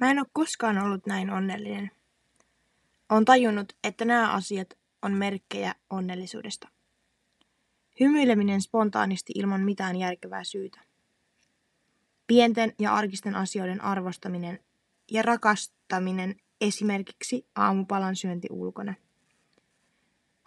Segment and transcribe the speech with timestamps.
[0.00, 1.90] Mä en ole koskaan ollut näin onnellinen.
[3.08, 6.68] Olen tajunnut, että nämä asiat on merkkejä onnellisuudesta.
[8.00, 10.80] Hymyileminen spontaanisti ilman mitään järkevää syytä.
[12.26, 14.60] Pienten ja arkisten asioiden arvostaminen
[15.10, 18.94] ja rakastaminen esimerkiksi aamupalan syönti ulkona.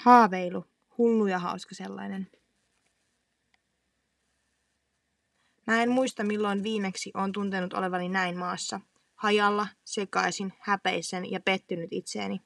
[0.04, 0.66] Haaveilu,
[0.97, 2.27] hullu ja hauska sellainen.
[5.68, 8.79] Mä en muista milloin viimeksi on tuntenut olevani näin maassa,
[9.19, 12.41] hajalla, sekaisin, häpeisen ja pettynyt itseeni.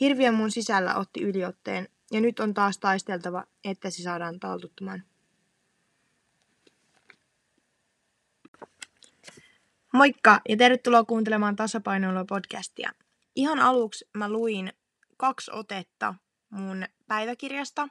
[0.00, 5.02] Hirviö mun sisällä otti yliotteen, ja nyt on taas taisteltava, että se saadaan taltuttumaan.
[9.92, 12.90] Moikka ja tervetuloa kuuntelemaan Tasapainoilua podcastia.
[13.36, 14.72] Ihan aluksi mä luin
[15.16, 16.14] kaksi otetta
[16.50, 17.88] mun päiväkirjasta,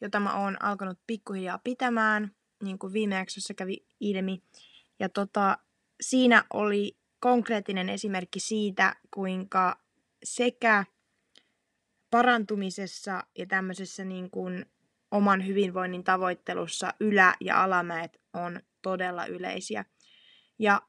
[0.00, 4.42] jota mä oon alkanut pikkuhiljaa pitämään, niin kuin viime jaksossa kävi ilmi.
[4.98, 5.58] Ja tota,
[6.00, 9.80] siinä oli konkreettinen esimerkki siitä, kuinka
[10.24, 10.84] sekä
[12.10, 14.66] parantumisessa ja tämmöisessä niin kuin
[15.10, 19.84] oman hyvinvoinnin tavoittelussa ylä- ja alamäet on todella yleisiä.
[20.58, 20.82] Ja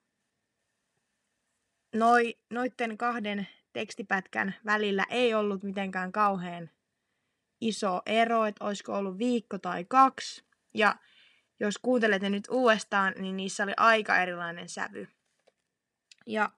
[1.95, 6.69] noi, noitten kahden tekstipätkän välillä ei ollut mitenkään kauhean
[7.61, 10.45] iso ero, että olisiko ollut viikko tai kaksi.
[10.73, 10.95] Ja
[11.59, 15.07] jos kuuntelette nyt uudestaan, niin niissä oli aika erilainen sävy.
[16.25, 16.51] Ja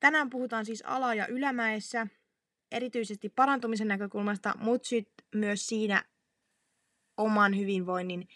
[0.00, 2.06] tänään puhutaan siis ala- ja ylämäessä,
[2.70, 6.04] erityisesti parantumisen näkökulmasta, mutta sitten myös siinä
[7.16, 8.28] oman hyvinvoinnin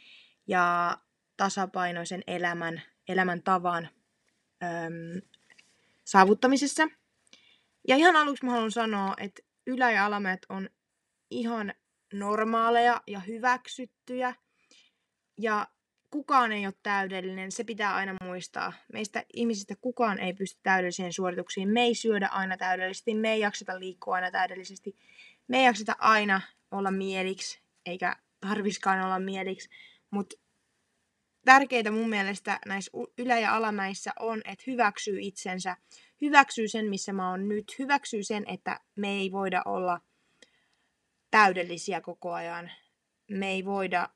[0.46, 0.98] ja
[1.36, 3.88] tasapainoisen elämän, elämäntavan
[4.62, 5.22] äm,
[6.04, 6.88] saavuttamisessa.
[7.88, 10.70] Ja ihan aluksi mä haluan sanoa, että ylä- ja alamäet on
[11.30, 11.74] ihan
[12.12, 14.34] normaaleja ja hyväksyttyjä.
[15.38, 15.66] Ja
[16.10, 18.72] kukaan ei ole täydellinen, se pitää aina muistaa.
[18.92, 21.68] Meistä ihmisistä kukaan ei pysty täydellisiin suorituksiin.
[21.68, 24.97] Me ei syödä aina täydellisesti, me ei jakseta liikkua aina täydellisesti.
[25.48, 29.69] Me ei jakseta aina olla mieliksi, eikä tarviskaan olla mieliksi.
[30.10, 30.36] Mutta
[31.44, 35.76] tärkeitä mun mielestä näissä ylä- ja alamäissä on, että hyväksyy itsensä,
[36.20, 40.00] hyväksyy sen, missä mä oon nyt, hyväksyy sen, että me ei voida olla
[41.31, 42.70] täydellisiä koko ajan.
[43.31, 44.08] Me ei voida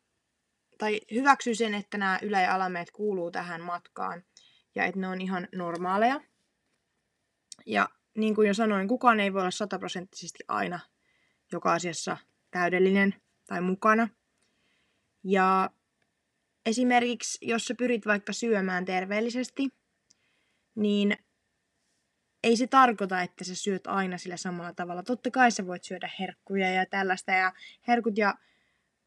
[0.80, 4.24] tai hyväksyy sen, että nämä ylä- ja alameet kuuluu tähän matkaan
[4.74, 6.20] ja että ne on ihan normaaleja.
[7.66, 10.80] Ja niin kuin jo sanoin, kukaan ei voi olla sataprosenttisesti aina
[11.52, 12.16] joka asiassa
[12.50, 13.14] täydellinen
[13.46, 14.08] tai mukana.
[15.24, 15.70] Ja
[16.66, 19.68] esimerkiksi, jos sä pyrit vaikka syömään terveellisesti,
[20.74, 21.16] niin
[22.42, 25.02] ei se tarkoita, että sä syöt aina sillä samalla tavalla.
[25.02, 27.52] Totta kai sä voit syödä herkkuja ja tällaista, ja
[27.88, 28.34] herkut ja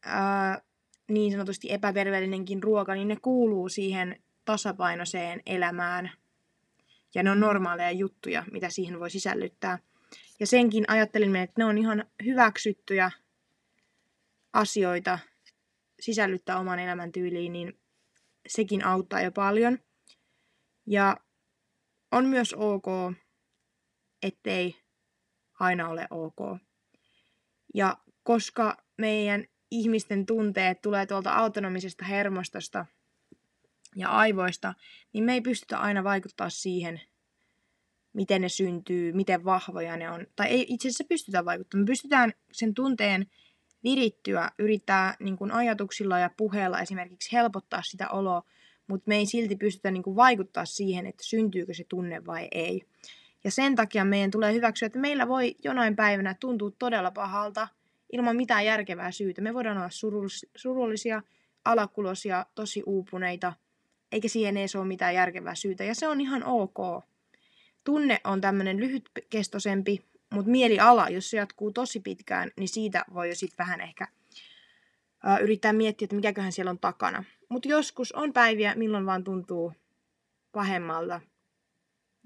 [0.04, 0.60] ää,
[1.08, 6.10] niin sanotusti epäterveellinenkin ruoka, niin ne kuuluu siihen tasapainoiseen elämään.
[7.14, 9.78] Ja ne on normaaleja juttuja, mitä siihen voi sisällyttää.
[10.40, 13.10] Ja senkin ajattelin, että ne on ihan hyväksyttyjä
[14.52, 15.18] asioita
[16.00, 17.78] sisällyttää oman elämäntyyliin, niin
[18.48, 19.78] sekin auttaa jo paljon.
[20.86, 21.16] Ja
[22.12, 22.86] on myös ok,
[24.22, 24.76] ettei
[25.60, 26.36] aina ole ok.
[27.74, 29.44] Ja koska meidän
[29.78, 32.86] ihmisten tunteet tulee tuolta autonomisesta hermostosta
[33.96, 34.74] ja aivoista,
[35.12, 37.00] niin me ei pystytä aina vaikuttaa siihen,
[38.12, 40.26] miten ne syntyy, miten vahvoja ne on.
[40.36, 41.84] Tai ei itse asiassa pystytä vaikuttamaan.
[41.84, 43.26] Me pystytään sen tunteen
[43.84, 48.42] virittyä, yrittää niin kuin ajatuksilla ja puheella esimerkiksi helpottaa sitä oloa,
[48.86, 52.82] mutta me ei silti pystytä niin kuin vaikuttaa siihen, että syntyykö se tunne vai ei.
[53.44, 57.68] Ja sen takia meidän tulee hyväksyä, että meillä voi jonain päivänä tuntua todella pahalta–
[58.14, 59.42] ilman mitään järkevää syytä.
[59.42, 59.90] Me voidaan olla
[60.56, 61.22] surullisia,
[61.64, 63.52] alakulosia, tosi uupuneita,
[64.12, 65.84] eikä siihen ei ole mitään järkevää syytä.
[65.84, 67.04] Ja se on ihan ok.
[67.84, 73.34] Tunne on tämmöinen lyhytkestoisempi, mutta mieliala, jos se jatkuu tosi pitkään, niin siitä voi jo
[73.34, 74.08] sitten vähän ehkä
[75.22, 77.24] ää, yrittää miettiä, että mikäköhän siellä on takana.
[77.48, 79.72] Mutta joskus on päiviä, milloin vaan tuntuu
[80.52, 81.20] pahemmalta.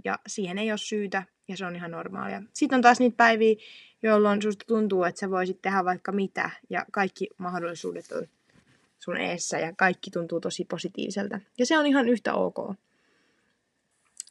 [0.05, 2.43] Ja siihen ei ole syytä, ja se on ihan normaalia.
[2.53, 3.55] Sitten on taas niitä päiviä,
[4.03, 8.27] jolloin susta tuntuu, että sä voisit tehdä vaikka mitä ja kaikki mahdollisuudet on
[8.99, 11.41] sun eessä ja kaikki tuntuu tosi positiiviselta.
[11.59, 12.57] Ja se on ihan yhtä ok.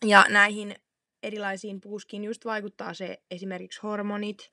[0.06, 0.76] Ja näihin
[1.24, 4.52] erilaisiin puuskiin just vaikuttaa se esimerkiksi hormonit,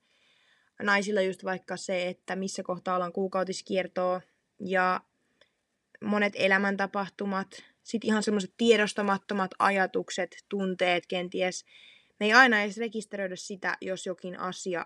[0.83, 4.21] naisilla just vaikka se, että missä kohtaa ollaan kuukautiskiertoa
[4.61, 5.01] ja
[6.01, 11.65] monet elämäntapahtumat, sitten ihan semmoiset tiedostamattomat ajatukset, tunteet kenties.
[12.21, 14.85] Me ei aina edes rekisteröidä sitä, jos jokin asia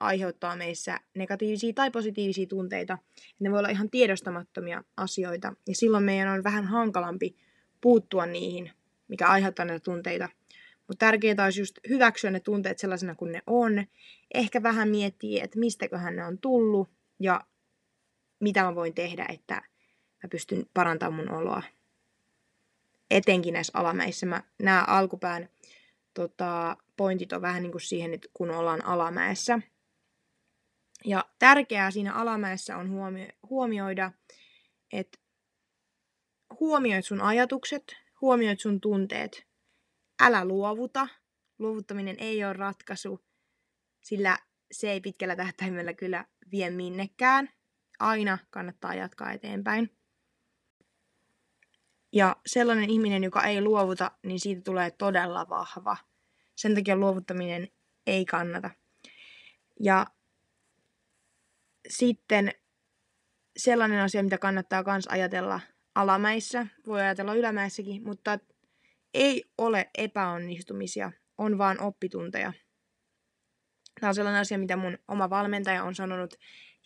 [0.00, 2.98] aiheuttaa meissä negatiivisia tai positiivisia tunteita.
[3.40, 5.52] Ne voi olla ihan tiedostamattomia asioita.
[5.68, 7.36] Ja silloin meidän on vähän hankalampi
[7.80, 8.70] puuttua niihin,
[9.08, 10.28] mikä aiheuttaa näitä tunteita.
[10.88, 13.84] Mutta tärkeää olisi just hyväksyä ne tunteet sellaisena kuin ne on.
[14.34, 16.88] Ehkä vähän miettiä, että mistäköhän ne on tullut
[17.20, 17.40] ja
[18.40, 19.54] mitä mä voin tehdä, että
[20.22, 21.62] mä pystyn parantamaan mun oloa.
[23.14, 24.26] Etenkin näissä alamäissä.
[24.26, 25.48] Mä, nämä alkupään
[26.14, 29.58] tota, pointit on vähän niin kuin siihen, että kun ollaan alamäessä.
[31.04, 32.90] Ja tärkeää siinä alamäessä on
[33.48, 34.12] huomioida,
[34.92, 35.18] että
[36.60, 39.46] huomioit sun ajatukset, huomioit sun tunteet.
[40.20, 41.08] Älä luovuta.
[41.58, 43.24] Luovuttaminen ei ole ratkaisu,
[44.00, 44.38] sillä
[44.72, 47.48] se ei pitkällä tähtäimellä kyllä vie minnekään.
[47.98, 49.96] Aina kannattaa jatkaa eteenpäin.
[52.14, 55.96] Ja sellainen ihminen, joka ei luovuta, niin siitä tulee todella vahva.
[56.54, 57.68] Sen takia luovuttaminen
[58.06, 58.70] ei kannata.
[59.80, 60.06] Ja
[61.88, 62.52] sitten
[63.56, 65.60] sellainen asia, mitä kannattaa myös ajatella
[65.94, 68.38] alamäissä, voi ajatella ylämäissäkin, mutta
[69.14, 72.52] ei ole epäonnistumisia, on vaan oppitunteja.
[74.00, 76.34] Tämä on sellainen asia, mitä mun oma valmentaja on sanonut,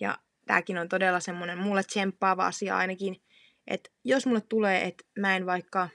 [0.00, 3.22] ja tämäkin on todella semmoinen mulle tsemppaava asia ainakin,
[3.68, 5.88] että jos mulle tulee, että mä en vaikka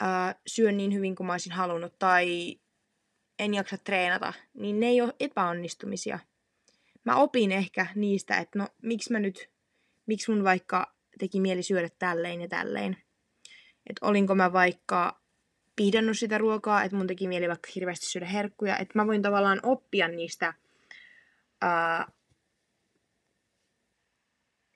[0.00, 2.56] ää, syö niin hyvin kuin mä olisin halunnut, tai
[3.38, 6.18] en jaksa treenata, niin ne ei ole epäonnistumisia.
[7.04, 9.50] Mä opin ehkä niistä, että no miksi mä nyt,
[10.06, 12.96] miksi mun vaikka teki mieli syödä tälleen ja tälleen.
[13.86, 15.20] Että olinko mä vaikka
[15.76, 19.60] pihdannut sitä ruokaa, että mun teki mieli vaikka hirveästi syödä herkkuja, että mä voin tavallaan
[19.62, 20.54] oppia niistä
[21.62, 22.06] ää,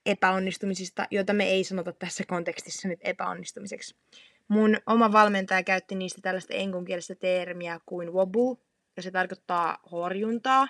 [0.09, 3.97] epäonnistumisista, joita me ei sanota tässä kontekstissa nyt epäonnistumiseksi.
[4.49, 8.57] Mun oma valmentaja käytti niistä tällaista enkunkielistä termiä kuin wobble,
[8.97, 10.69] ja se tarkoittaa horjuntaa.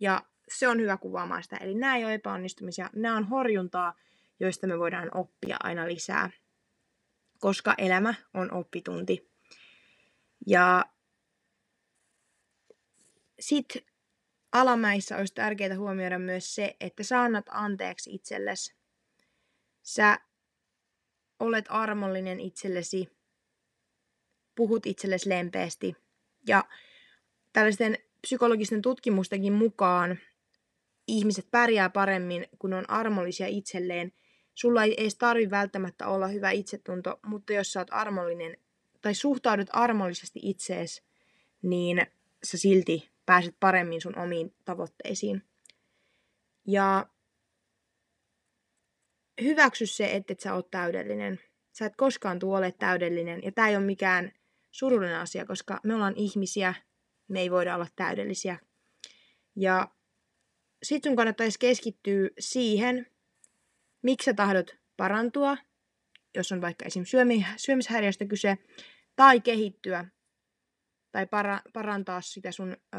[0.00, 1.56] Ja se on hyvä kuvaamaan sitä.
[1.56, 3.94] Eli nämä ei ole epäonnistumisia, nämä on horjuntaa,
[4.40, 6.30] joista me voidaan oppia aina lisää,
[7.38, 9.30] koska elämä on oppitunti.
[10.46, 10.84] Ja
[13.40, 13.82] sitten
[14.54, 18.74] alamäissä olisi tärkeää huomioida myös se, että sä annat anteeksi itsellesi.
[19.82, 20.18] Sä
[21.40, 23.08] olet armollinen itsellesi,
[24.54, 25.96] puhut itsellesi lempeästi.
[26.46, 26.64] Ja
[27.52, 30.18] tällaisten psykologisten tutkimustenkin mukaan
[31.06, 34.12] ihmiset pärjää paremmin, kun on armollisia itselleen.
[34.54, 38.56] Sulla ei edes tarvi välttämättä olla hyvä itsetunto, mutta jos sä oot armollinen
[39.00, 41.02] tai suhtaudut armollisesti itseesi,
[41.62, 42.06] niin
[42.44, 45.42] sä silti pääset paremmin sun omiin tavoitteisiin.
[46.66, 47.06] Ja
[49.42, 51.40] hyväksy se, että et sä oot täydellinen.
[51.72, 53.42] Sä et koskaan tule ole täydellinen.
[53.42, 54.32] Ja tämä ei ole mikään
[54.70, 56.74] surullinen asia, koska me ollaan ihmisiä,
[57.28, 58.58] me ei voida olla täydellisiä.
[59.56, 59.88] Ja
[60.82, 63.06] sit sun kannattaisi keskittyä siihen,
[64.02, 65.56] miksi sä tahdot parantua,
[66.34, 67.04] jos on vaikka esim.
[67.04, 68.58] Syömi, syömishäiriöstä kyse,
[69.16, 70.04] tai kehittyä,
[71.14, 72.98] tai para, parantaa sitä sun ö,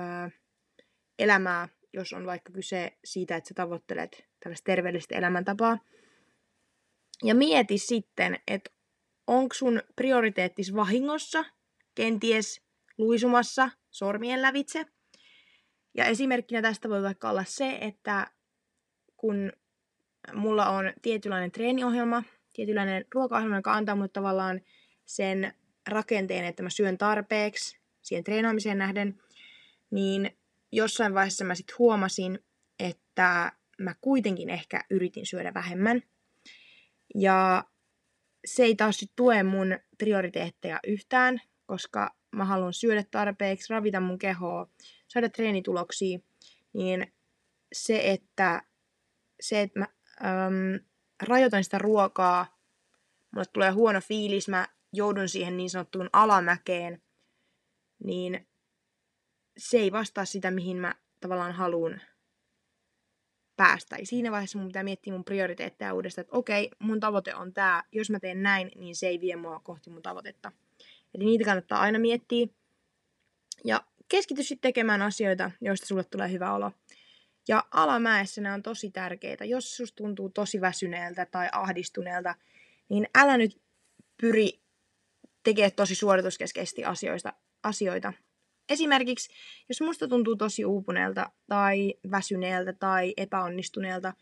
[1.19, 5.77] elämää, jos on vaikka kyse siitä, että sä tavoittelet tällaista terveellistä elämäntapaa.
[7.23, 8.69] Ja mieti sitten, että
[9.27, 11.45] onko sun prioriteettis vahingossa,
[11.95, 12.61] kenties
[12.97, 14.85] luisumassa sormien lävitse.
[15.93, 18.27] Ja esimerkkinä tästä voi vaikka olla se, että
[19.17, 19.51] kun
[20.33, 22.23] mulla on tietynlainen treeniohjelma,
[22.53, 24.61] tietynlainen ruokaohjelma, joka antaa mulle tavallaan
[25.05, 25.53] sen
[25.87, 29.21] rakenteen, että mä syön tarpeeksi siihen treenaamiseen nähden,
[29.91, 30.37] niin
[30.71, 32.39] jossain vaiheessa mä sitten huomasin,
[32.79, 36.01] että mä kuitenkin ehkä yritin syödä vähemmän.
[37.15, 37.63] Ja
[38.45, 44.19] se ei taas sit tue mun prioriteetteja yhtään, koska mä haluan syödä tarpeeksi, ravita mun
[44.19, 44.67] kehoa,
[45.07, 46.19] saada treenituloksia,
[46.73, 47.13] niin
[47.73, 48.61] se, että,
[49.41, 49.87] se, että mä
[50.21, 50.79] äm,
[51.23, 52.57] rajoitan sitä ruokaa,
[53.31, 57.01] mulle tulee huono fiilis, mä joudun siihen niin sanottuun alamäkeen,
[58.03, 58.47] niin
[59.57, 62.01] se ei vastaa sitä, mihin mä tavallaan haluan
[63.55, 63.95] päästä.
[63.95, 67.83] Ja siinä vaiheessa mun pitää miettiä mun prioriteetteja uudestaan, että okei, mun tavoite on tämä,
[67.91, 70.51] jos mä teen näin, niin se ei vie mua kohti mun tavoitetta.
[71.13, 72.47] Eli niitä kannattaa aina miettiä.
[73.63, 76.71] Ja keskity sitten tekemään asioita, joista sulle tulee hyvä olo.
[77.47, 79.45] Ja alamäessä nämä on tosi tärkeitä.
[79.45, 82.35] Jos susta tuntuu tosi väsyneeltä tai ahdistuneelta,
[82.89, 83.61] niin älä nyt
[84.21, 84.61] pyri
[85.43, 87.33] tekemään tosi suorituskeskeisesti asioista,
[87.65, 88.13] asioita.
[88.69, 89.29] Esimerkiksi,
[89.69, 94.13] jos musta tuntuu tosi uupuneelta tai väsyneeltä tai epäonnistuneelta,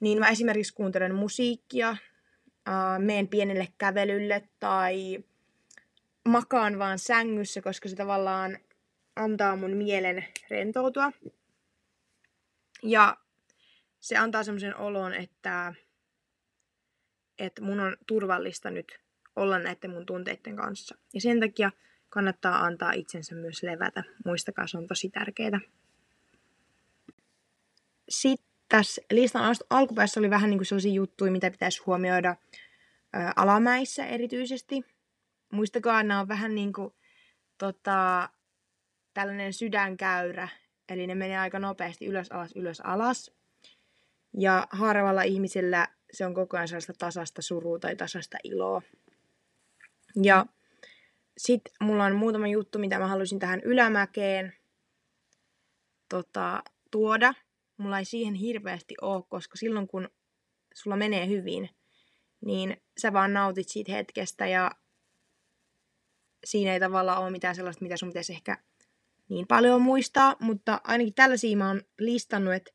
[0.00, 1.96] niin mä esimerkiksi kuuntelen musiikkia,
[2.98, 5.24] meen pienelle kävelylle tai
[6.28, 8.58] makaan vaan sängyssä, koska se tavallaan
[9.16, 11.12] antaa mun mielen rentoutua.
[12.82, 13.16] Ja
[14.00, 15.74] se antaa semmoisen olon, että,
[17.38, 19.00] että mun on turvallista nyt
[19.36, 20.98] olla näiden mun tunteiden kanssa.
[21.14, 21.72] Ja sen takia
[22.12, 24.04] kannattaa antaa itsensä myös levätä.
[24.24, 25.60] Muistakaa, se on tosi tärkeää.
[28.08, 32.36] Sitten tässä listan alkupäässä oli vähän niin kuin sellaisia juttuja, mitä pitäisi huomioida
[33.36, 34.84] alamäissä erityisesti.
[35.52, 36.94] Muistakaa, nämä on vähän niin kuin
[37.58, 38.28] tota,
[39.14, 40.48] tällainen sydänkäyrä,
[40.88, 43.30] eli ne menee aika nopeasti ylös, alas, ylös, alas.
[44.38, 48.82] Ja harvalla ihmisellä se on koko ajan sellaista tasasta surua tai tasasta iloa.
[50.22, 50.46] Ja
[51.38, 54.52] sitten mulla on muutama juttu, mitä mä haluaisin tähän ylämäkeen
[56.08, 57.34] tota, tuoda.
[57.76, 60.08] Mulla ei siihen hirveästi ole, koska silloin kun
[60.74, 61.68] sulla menee hyvin,
[62.44, 64.70] niin sä vaan nautit siitä hetkestä ja
[66.44, 68.58] siinä ei tavallaan ole mitään sellaista, mitä sun pitäisi ehkä
[69.28, 72.72] niin paljon muistaa, mutta ainakin tällaisia mä oon listannut, että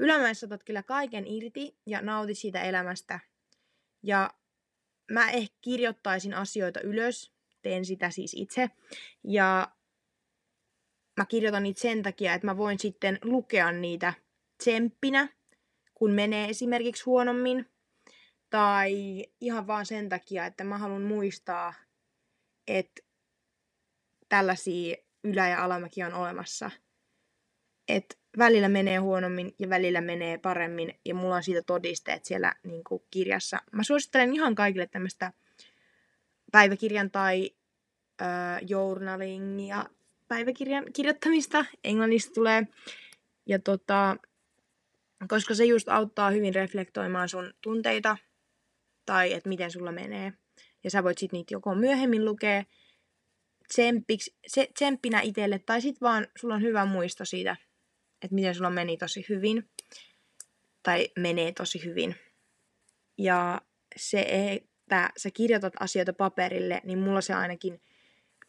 [0.00, 3.20] ylämäessä otat kyllä kaiken irti ja nautit siitä elämästä.
[4.02, 4.30] Ja
[5.10, 8.70] mä ehkä kirjoittaisin asioita ylös, teen sitä siis itse.
[9.24, 9.72] Ja
[11.16, 14.14] mä kirjoitan niitä sen takia, että mä voin sitten lukea niitä
[14.58, 15.28] tsemppinä,
[15.94, 17.66] kun menee esimerkiksi huonommin.
[18.50, 21.74] Tai ihan vaan sen takia, että mä haluan muistaa,
[22.66, 23.02] että
[24.28, 26.70] tällaisia ylä- ja alamäkiä on olemassa.
[27.88, 32.84] Että välillä menee huonommin ja välillä menee paremmin ja mulla on siitä todisteet siellä niin
[32.84, 33.58] kuin kirjassa.
[33.72, 35.32] Mä suosittelen ihan kaikille tämmöistä
[36.52, 37.50] päiväkirjan tai
[38.22, 38.28] äh,
[38.66, 39.84] journalingia
[40.28, 41.64] päiväkirjan kirjoittamista.
[41.84, 42.66] Englannista tulee.
[43.46, 44.16] Ja tota,
[45.28, 48.16] koska se just auttaa hyvin reflektoimaan sun tunteita
[49.06, 50.32] tai että miten sulla menee.
[50.84, 52.64] Ja sä voit sitten niitä joko myöhemmin lukea
[53.68, 57.56] tsemppiksi, se, tsemppinä itselle tai sitten vaan sulla on hyvä muisto siitä,
[58.22, 59.70] että miten sulla meni tosi hyvin
[60.82, 62.16] tai menee tosi hyvin.
[63.18, 63.60] Ja
[63.96, 64.20] se,
[64.90, 67.80] että sä kirjoitat asioita paperille, niin mulla se ainakin,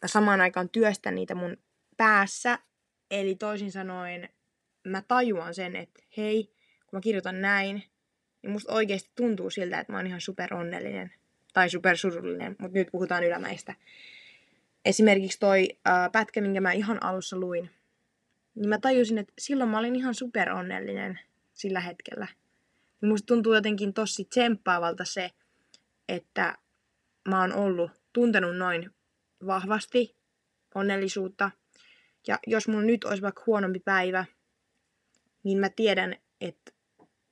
[0.02, 1.56] mä samaan aikaan työstän niitä mun
[1.96, 2.58] päässä.
[3.10, 4.28] Eli toisin sanoen,
[4.84, 6.44] mä tajuan sen, että hei,
[6.86, 7.82] kun mä kirjoitan näin,
[8.42, 11.12] niin musta oikeasti tuntuu siltä, että mä oon ihan super onnellinen
[11.52, 13.74] tai super surullinen, mutta nyt puhutaan ylämäistä.
[14.84, 17.70] Esimerkiksi toi äh, pätkä, minkä mä ihan alussa luin,
[18.54, 21.20] niin mä tajusin, että silloin mä olin ihan super onnellinen
[21.52, 22.26] sillä hetkellä.
[23.02, 25.30] Ja musta tuntuu jotenkin tosi tsemppaavalta se,
[26.08, 26.58] että
[27.28, 28.90] mä oon ollut, tuntenut noin
[29.46, 30.16] vahvasti
[30.74, 31.50] onnellisuutta.
[32.28, 34.24] Ja jos mulla nyt olisi vaikka huonompi päivä,
[35.42, 36.72] niin mä tiedän, että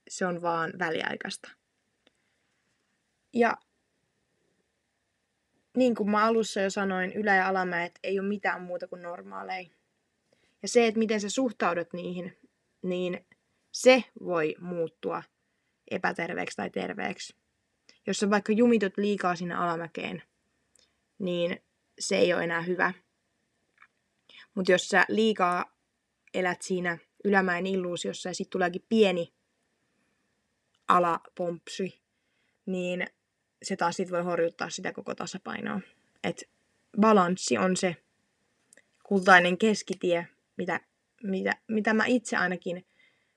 [0.09, 1.49] se on vaan väliaikaista.
[3.33, 3.57] Ja
[5.77, 9.69] niin kuin mä alussa jo sanoin, ylä- ja alamäet ei ole mitään muuta kuin normaaleja.
[10.61, 12.37] Ja se, että miten sä suhtaudut niihin,
[12.81, 13.25] niin
[13.71, 15.23] se voi muuttua
[15.91, 17.40] epäterveeksi tai terveeksi.
[18.07, 20.23] Jos sä vaikka jumitut liikaa sinne alamäkeen,
[21.19, 21.61] niin
[21.99, 22.93] se ei ole enää hyvä.
[24.55, 25.65] Mutta jos sä liikaa
[26.33, 29.33] elät siinä ylämäen illuusiossa ja sitten tuleekin pieni
[30.87, 32.01] alapompsi,
[32.65, 33.07] niin
[33.63, 35.81] se taas sit voi horjuttaa sitä koko tasapainoa.
[36.23, 36.49] Et
[36.99, 37.95] balanssi on se
[39.03, 40.27] kultainen keskitie,
[40.57, 40.79] mitä,
[41.23, 42.85] mitä, mitä mä itse ainakin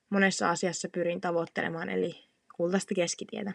[0.09, 3.53] monessa asiassa pyrin tavoittelemaan, eli kultaista keskitietä.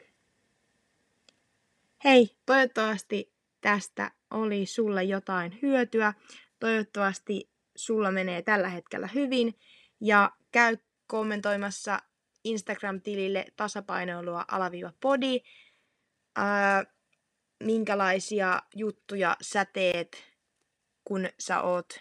[2.05, 6.15] Hei, toivottavasti tästä oli sulle jotain hyötyä.
[6.61, 9.59] Toivottavasti sulla menee tällä hetkellä hyvin.
[10.01, 10.77] Ja käy
[11.07, 11.99] kommentoimassa
[12.45, 15.41] Instagram-tilille tasapainoilua alaviiva podi.
[16.37, 16.85] Ää,
[17.65, 20.25] minkälaisia juttuja sä teet,
[21.05, 22.01] kun sä oot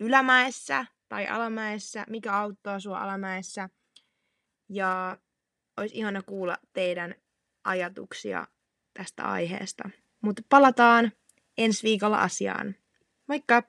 [0.00, 3.68] ylämäessä tai alamäessä, mikä auttaa sua alamäessä.
[4.68, 5.18] Ja
[5.76, 7.14] olisi ihana kuulla teidän
[7.64, 8.46] ajatuksia
[8.98, 9.90] tästä aiheesta.
[10.20, 11.12] Mutta palataan
[11.58, 12.74] ensi viikolla asiaan.
[13.26, 13.62] Moikka!